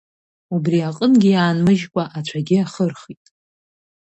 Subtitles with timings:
[0.55, 3.23] Убри аҟынгьы иаанмыжькәа, ацәагьы ахырхит.